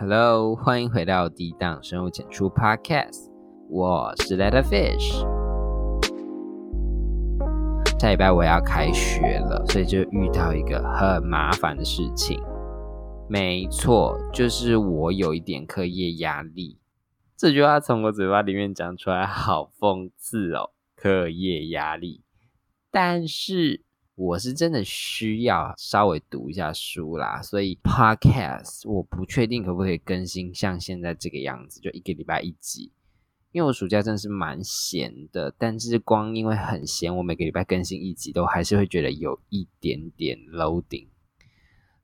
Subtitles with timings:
[0.00, 3.32] Hello，欢迎回到低档生物检出 Podcast，
[3.68, 5.26] 我是 Letter Fish。
[7.98, 12.40] 下礼拜我要开学了，所以就遇到一个很麻烦的事情。
[13.28, 16.78] 没错，就是我有一点课业压力。
[17.36, 20.70] 这句话从我嘴巴里面讲出来，好讽刺哦！
[20.94, 22.22] 课业压力，
[22.92, 23.87] 但是。
[24.18, 32.90] 我是真的需要稍微读一下书啦，所以 podcast 我不确定可不可以更新像现在这个样子，就一个礼拜一集。
[33.52, 41.06] 因为我暑假真的是蛮闲的，但是光因为很闲，我每个礼拜更新一集都还是会觉得有一点点 loading。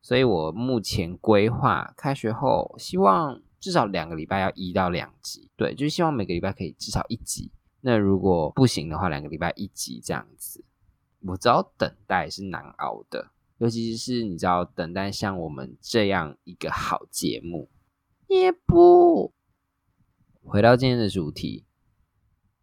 [0.00, 7.50] 所以我目前规划开学后，希望至少两个礼拜要一到两集，对，就是希望每个礼拜可以至少一集。
[7.80, 10.64] 那如果不行的话，两个礼拜一集这样子。
[11.26, 17.70] 我知道等待是难熬的，尤其是你知道等待像我们这样一个好节目，
[18.28, 19.32] 也不
[20.42, 21.64] 回到今天的主题。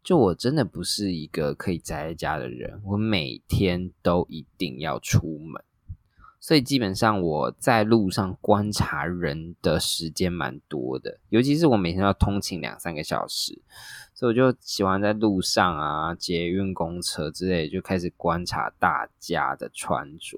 [0.02, 5.64] 就我真的不是一个可以宅在家的人，我每天都一定要出门。
[6.44, 13.62] 所以基本上我在路上观察人的时间蛮多的，尤其是我每天要通勤两三个小时，
[14.12, 20.36] 所以我就喜欢在路上啊、捷运、公车之类，就开始观察大家的穿着。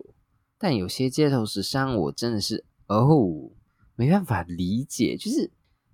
[0.58, 3.50] 但有些街头时尚，我真的是哦
[3.96, 5.50] 没办法理解，就是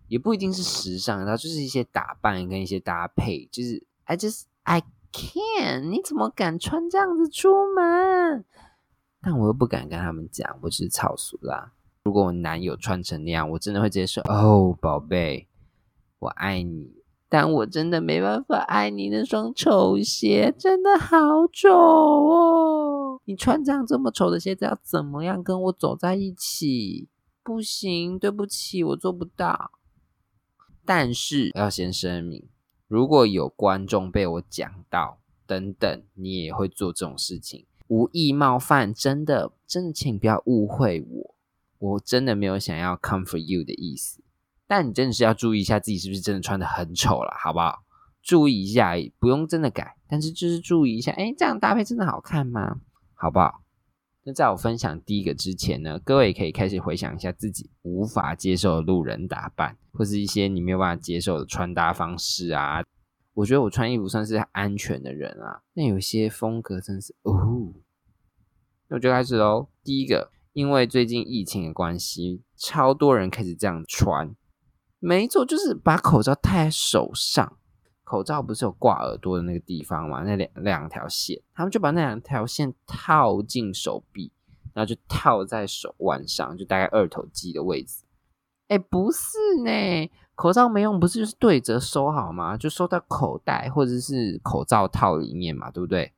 [0.08, 8.44] 也不一定是时尚，它就是一些打扮跟一些搭配，就是 I just I can，你怎么敢穿这样子出门？
[9.23, 11.73] 但我又不敢跟他们讲，我是草俗啦。
[12.03, 15.47] 如果我男友穿成那样，我真的会直接说：“哦，宝贝，
[16.19, 16.95] 我爱你。”
[17.29, 21.17] 但我真的没办法爱你那双丑鞋，真的好
[21.53, 23.21] 丑哦！
[23.25, 27.09] 你穿这样这么丑的鞋子，要怎么样跟我走在一起？
[27.45, 29.71] 不行，对不起，我做不到。
[30.84, 32.49] 但是要先声明，
[32.89, 37.65] 如果有观众被我讲到等等，你也会做这种事情。
[37.91, 41.34] 无意冒犯，真的，真的，请不要误会我，
[41.81, 44.23] 我真的没有想要 comfort you 的意思。
[44.69, 47.81] 但你真的是要注意一下自己是不是真的穿的很丑了，好不好？
[48.23, 52.81] 注意一下，不用真的改，但是就是注意一下，哎，这样搭配真的好看吗？
[53.15, 53.65] 好不好？
[54.23, 62.84] 那在我分享第一个之前呢，各位可以开始回想一下自己无法接受的路人打扮，或是一些你没有办法接受的穿搭方式啊。
[63.41, 67.73] 我觉得我穿衣服算是安全的人啊，那有些风格真是哦，
[68.89, 69.69] 那我就开始喽。
[69.83, 74.34] 第一个，因为最近疫情的关系，超多人开始这样穿。
[74.99, 77.56] 没错，就是把口罩戴在手上，
[78.05, 80.23] 口罩不是有挂耳朵的那个地方吗？
[80.23, 84.31] 那两两条线，他们就把那两条线套进手臂，
[84.75, 88.05] 然后就套在手腕上，就大概二头肌的位置。
[88.69, 90.11] 哎，不是呢。
[90.41, 92.56] 口罩没用，不是就是对折收好吗？
[92.56, 96.11] 就收到口袋或者是口罩套里面嘛，对不对？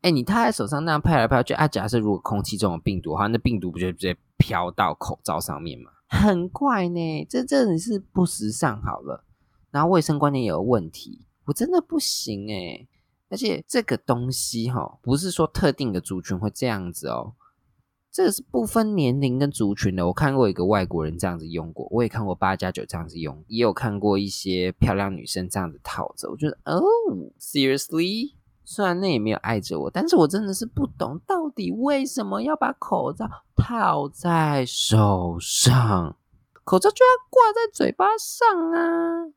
[0.00, 5.90] 哎，你套在手上那样拍来拍去，啊，假设如果空气中有病毒的话，那病毒不就直接飘到口罩上面吗？
[6.08, 9.22] 很怪呢，这真的是不时尚好了。
[9.70, 12.88] 然后卫生观念也有问题，我真的不行哎。
[13.28, 17.34] 而且这个东西哈，不是说特定的族群会这样子哦。
[18.16, 20.06] 这个是不分年龄跟族群的。
[20.06, 26.30] 我看过一个外国人这样子用过，我也看过八加九这样子用，也有看过一些漂亮女生这样子套着。
[26.30, 26.82] 我觉得，哦
[27.38, 28.32] ，seriously，
[28.64, 36.16] 虽然那也没有碍着我，但是我真的是不懂，到底为什么要把口罩套在手上？
[36.64, 39.30] 口罩就要挂在嘴巴上啊！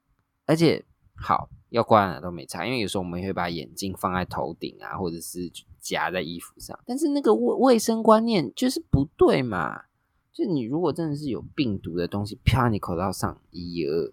[0.46, 0.86] 而且，
[1.20, 5.52] 好要挂哪都没差，因为有时候我们会把眼镜放在头顶啊，或者是。
[5.82, 9.86] 夹在衣服上，但是那个卫卫生观念就是不对嘛？
[10.34, 14.12] 就你如果真的是有病毒的东西飘在你口罩上，一二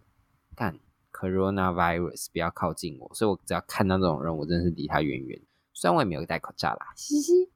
[0.55, 0.79] 看
[1.13, 3.11] coronavirus，不要靠近我。
[3.13, 5.43] 所以我只要看到这种人，我真的是离他远远。
[5.75, 7.51] 虽然我也没有戴口罩啦，嘻嘻。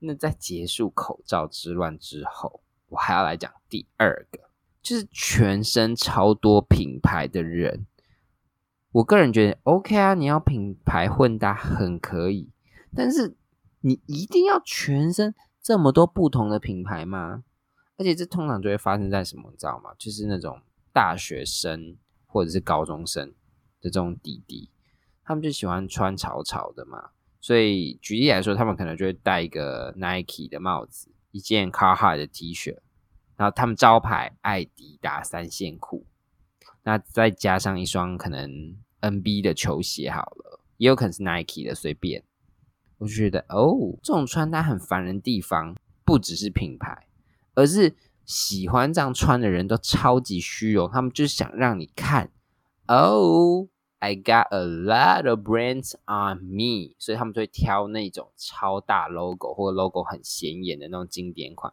[0.00, 4.50] 那在结束口罩之乱之后，我还要来讲第二个，
[4.82, 7.86] 就是全身超多品牌的人。
[8.92, 12.50] 我个人觉得 OK 啊，你要品牌混搭很可以。
[12.94, 13.36] 但是
[13.80, 17.44] 你一定要全身这么多不同的品牌吗？
[17.96, 19.90] 而且这通常就会发生在什么，你知道吗？
[19.98, 20.60] 就是那种
[20.92, 21.96] 大学生
[22.26, 23.28] 或者是高中生
[23.80, 24.70] 的这种弟弟，
[25.22, 27.10] 他们就喜欢穿潮潮的嘛。
[27.40, 32.76] 所以举例来说，他们可能就会戴一个 Nike 的帽子，一件 carhart 的 T 恤，
[33.36, 36.06] 然后他们招牌艾迪达三线裤，
[36.82, 42.24] 那再加上一双可能 NB 的球鞋好了，也有可能是 Nike 的，随便。
[42.98, 45.74] 我就觉得哦，这种穿搭很烦人地方，
[46.04, 47.06] 不只是品牌，
[47.54, 47.94] 而是
[48.24, 52.30] 喜欢这样穿的人都超级虚荣，他们就想让你看
[52.86, 53.68] ，Oh,
[54.00, 61.72] I got a lot of brands on me，所以他们就会挑那种超大 logo 或者 logo 很显眼的那种经典款。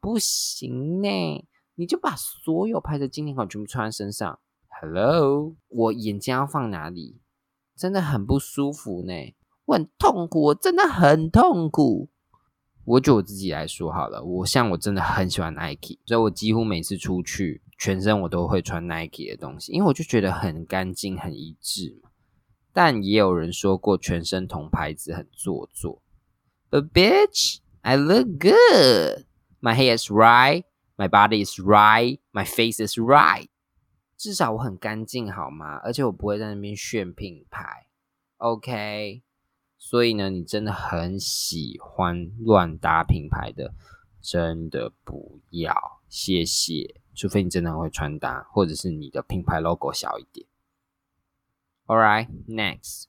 [0.00, 1.44] 不行呢，
[1.74, 4.38] 你就把所有牌的经典款全部穿在身上。
[4.80, 7.20] Hello，我眼睛要放哪里？
[7.76, 9.34] 真的很不舒服呢，
[9.64, 12.10] 我很痛苦，我真的很痛苦。
[12.84, 22.10] 我就我自己来说好了，我像我真的很喜欢 Nike，所以我几乎每次出去，全身我都会穿 Nike 的东西，因为我就觉得很干净、很一致嘛。
[22.72, 26.00] 但也有人说过，全身同牌子很做作。
[26.70, 29.24] But bitch, I look good.
[29.60, 30.62] My hair is right,
[30.96, 33.48] my body is right, my face is right.
[34.18, 35.76] 至少我很干净，好吗？
[35.76, 37.86] 而且我不会在那边炫品牌。
[38.36, 39.22] OK。
[39.80, 43.72] 所以呢，你真的很喜欢乱搭品牌的，
[44.20, 47.00] 真的不要，谢谢。
[47.14, 50.44] 除非你真的很会穿搭，或者是你的品牌 logo 小一点。
[51.86, 53.04] All right, next，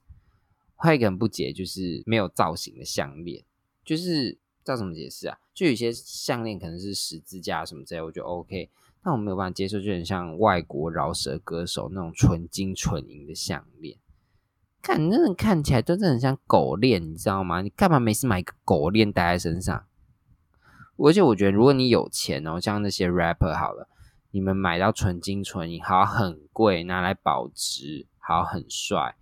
[0.75, 3.43] 还有一个很不解，就是没有造型的项链，
[3.83, 5.39] 就是叫怎么解释啊？
[5.53, 8.69] 就有些项链可能是十字架什么之类，我觉得 OK，
[9.09, 13.97] 但我没有办法接受，就很像外国饶舌歌手那种纯金纯银的项链。
[14.83, 17.63] 看，你那看起来都是很像狗链，你知道吗？
[17.63, 19.83] 你干嘛没事买一个狗链戴在身上？
[20.97, 23.89] 而且我觉得，如果你有钱哦，像那些 rapper 好了，
[24.29, 29.15] 你们买到纯金纯银，好很贵，拿来保值，好很帅，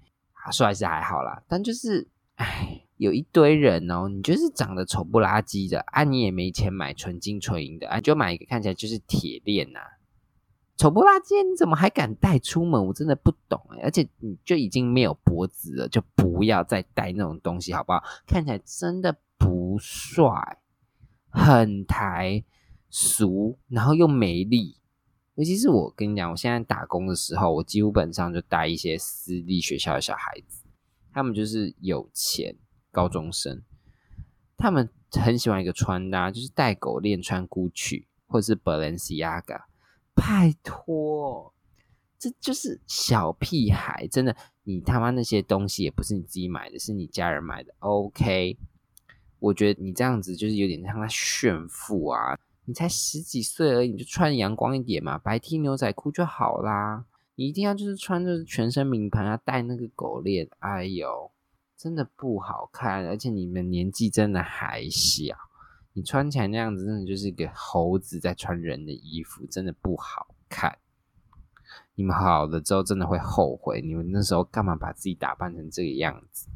[0.52, 1.42] 帅是还好啦。
[1.48, 9.80] 但就是，哎，有一堆人哦，你就是长得丑不拉几的啊，你也没钱买纯金纯银的啊，就买一个看起来就是铁链呐。
[10.78, 12.86] 丑不拉几，你怎么还敢戴出门？
[12.86, 13.80] 我真的不懂哎！
[13.82, 18.04] 而且你就已经没有脖子了，就不要再戴那种东西好不好？
[18.28, 20.60] 看起来真的不帅，
[21.30, 22.44] 很台
[22.92, 24.78] 俗，然后又没力。
[25.34, 30.64] 尤其是我跟你讲，我现在打工的时候，我基本上就带一些私立学校的小孩子，
[31.12, 32.56] 他们就是有钱
[32.98, 33.62] 高中生，
[34.58, 39.66] 他们很喜欢一个穿搭，就是戴狗链穿 Gucci 或者是 Balenciaga。
[40.16, 41.54] 拜托，
[42.18, 47.72] 这就是小屁孩，真的，你他妈那些东西也不是你自己买的，是你家人买的。
[47.78, 48.58] OK，
[49.38, 52.36] 我觉得你这样子就是有点像他炫富啊！
[52.66, 57.06] 你才十几岁而已，你就穿阳光一点嘛，白 T 牛仔裤就好啦。
[57.36, 61.30] 你一定要就是穿着全身名牌，啊戴那个狗链，哎呦，
[61.78, 65.38] 真的不好看，而且你们年纪真的还小。
[65.94, 70.80] 你穿起来那样子，真的就是一个猴子在穿人的衣服，真的不好看。
[71.96, 76.48] 你们好了之后，真的会后悔，你们那时候干嘛把自己打扮成这个样子？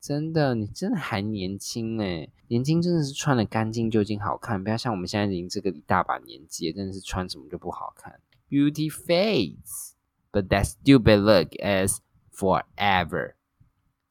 [0.00, 8.20] 真的，你真的还年轻哎，年轻真的是穿的干净就已经好看，不要像我们现在已经这个一大把年纪，真的是穿什么就不好看。
[8.48, 9.92] Beauty fades,
[10.30, 12.00] but that stupid look is
[12.32, 13.34] forever。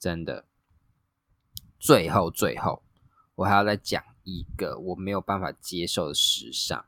[0.06, 0.46] 真的，
[1.80, 2.84] 最后最后，
[3.34, 4.04] 我还要再讲。
[4.24, 6.86] 一个我没有办法接受的时尚，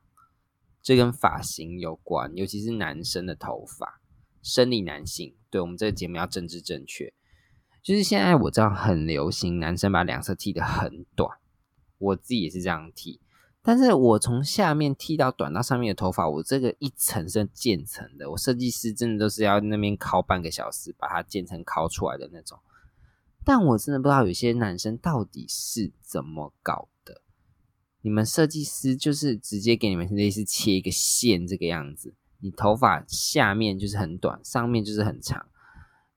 [0.80, 4.00] 这跟发型有关，尤其是男生的头发，
[4.40, 5.34] 生理男性。
[5.50, 7.12] 对我们这个节目要政治正确，
[7.82, 11.38] 就是现在我知道很流行，男生把两侧剃得很短，
[11.98, 13.20] 我自己也是这样剃，
[13.62, 22.58] 但是我从下面剃到短到上面的头发，我这个一层是渐层的，我设计师真的都是要那边敲半个小时把它渐层敲出来的那种，
[23.48, 27.22] 但我真的不知道有些男生到底是怎么搞的。
[28.02, 35.46] 你们设计师就是直接给你们类似切一个线这个样子，你头发下面就是很短，上面就是很长，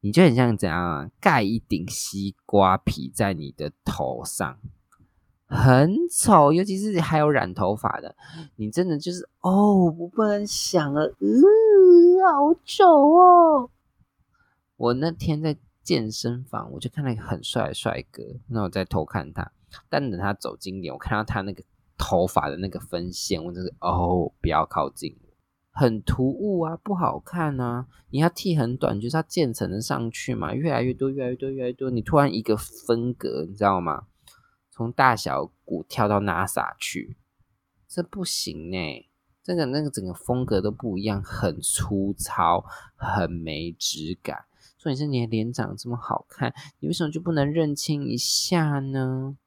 [0.01, 1.09] 你就很像怎样啊？
[1.21, 4.59] 盖一顶西瓜皮在你的头上，
[5.45, 6.51] 很丑。
[6.51, 8.13] 尤其是还有染头发的，
[8.57, 11.41] 你真的就是哦，我不能想了，嗯，
[12.29, 13.69] 好丑哦。
[14.75, 19.51] 我那天在健身房，我就看到一个很帅的帅哥，那我在偷看他，
[19.89, 21.63] 但等他走近点，我看到他那个。
[22.03, 25.38] 头发的那个分线，我真是哦，不要靠近我，
[25.69, 27.85] 很突兀啊，不好看啊！
[28.09, 31.91] 你要剃很短，就是要渐层的上去嘛，越来越多，越来越多，越来越多。
[31.91, 34.07] 你突然一个分隔，你知道吗？
[34.71, 37.17] 从大小骨跳到 NASA 去，
[37.88, 39.07] 这不行呢。
[39.43, 44.45] 这个那个整个风格都不一样，很粗糙，很没质感。
[44.81, 49.38] 所以说你的脸长这么好看，你为什么就不能认清一下呢？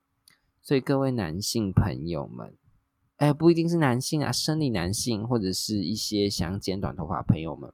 [0.62, 2.54] 所以各位男性朋友们，
[3.16, 7.72] 哎，不一定是男性啊，生理男性或者是一些想剪短头发的朋友们，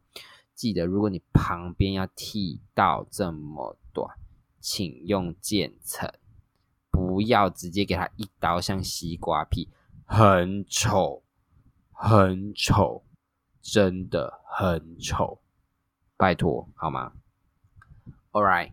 [0.55, 4.09] 记得如果你旁边要剃到这么短，
[4.59, 6.11] 请用渐层，
[6.91, 9.69] 不要直接给他一刀像西瓜皮，
[10.07, 11.23] 很丑，
[11.93, 13.05] 很丑，
[13.61, 15.43] 真的很丑，
[16.17, 17.13] 拜托好吗
[18.33, 18.73] ？All right，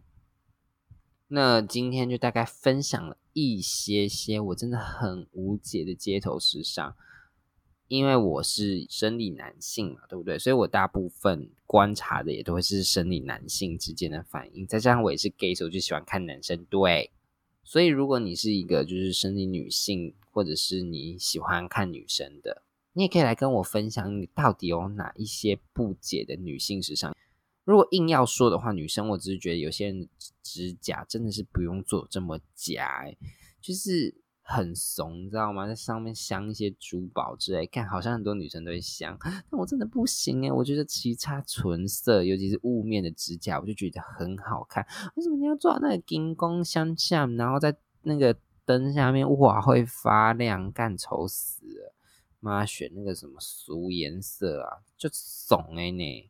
[1.28, 6.96] 那今天就大概分享了一些些我真的很无解的街头时尚。
[7.90, 10.38] 因为我是生理男性嘛，对不对？
[10.38, 14.68] 所以我大部分观察的也都会是生理男性之间的反应。
[14.68, 16.66] 再加上我也是 gay，所以我就喜欢看男生。
[16.66, 17.10] 对，
[17.64, 22.62] 所以如果你是一个就是生理女性，或者是你喜欢看女生的，
[22.92, 27.16] 你也可以来跟我分享，你到底有哪一些不解的女性时尚。
[27.68, 30.08] 如果硬要说的话，女生我只是觉得有些人
[30.42, 33.06] 指甲真的是不用做这么假，
[33.62, 34.22] 就是。
[34.50, 35.68] 很怂，你知道吗？
[35.68, 39.18] 在上面镶一些珠宝之类，看好像很多女生都会镶，
[39.52, 40.50] 但我真的不行哎！
[40.50, 44.88] 我觉得其他纯色，尤其是雾面的指甲，我就觉得很好看。
[45.16, 48.34] 为什么你要做那个金光相嵌，然后在那个
[48.64, 51.94] 灯下面哇会发亮，干丑死了！
[52.40, 56.30] 妈选那个什么俗颜色啊，就怂哎你！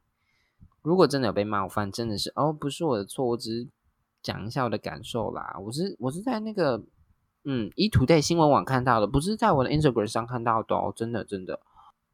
[0.88, 3.70] 如果真的有被冒犯，真的是哦，不是我的错，我只是
[4.22, 5.58] 讲一下我的感受啦。
[5.62, 6.82] 我是我是在那个。
[7.50, 11.62] 嗯，以土 y 新闻网看到的，不是在我的 Instagram 上看到的哦，真的真的。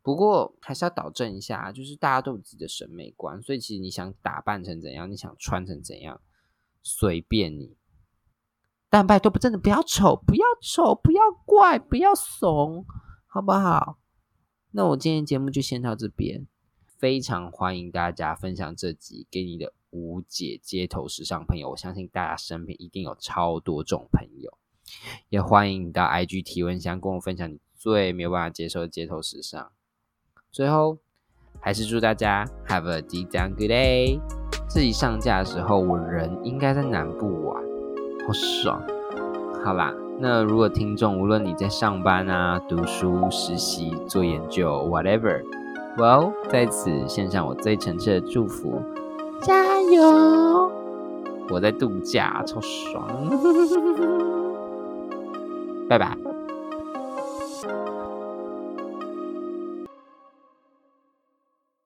[0.03, 6.22] 不过还是要导正一下，就是大家都有自己的审美观，所以其实你想打扮成怎样，你想穿成怎样，
[6.84, 7.75] 随便你。
[8.92, 12.86] 但拜托不真的不要丑，不要丑，不要怪，不要怂，
[13.25, 13.98] 好不好？
[14.70, 16.46] 那我今天节目就先到这边，
[17.03, 24.57] 非常欢迎大家分享这集给你的无解街头时尚朋友，我相信大家身边一定有超多种朋友。
[25.27, 29.69] 也欢迎你到 IG 提问箱跟我分享你最没有办法接受的街头时尚。
[30.50, 30.98] 最后，
[31.60, 34.22] 还是祝大家 Have a deep down good day。
[34.69, 37.62] 自己上架的时候，我人应该在南部玩，
[38.25, 38.81] 好爽。
[39.65, 45.43] 好啦，那如果听众无论你在上班啊、读书、实习、做研究，whatever
[45.97, 48.81] ，whatever，well，在此献上我最诚挚的祝福，
[49.41, 50.71] 加油！
[51.50, 53.07] 我在度假，超爽。
[55.89, 56.17] 拜拜。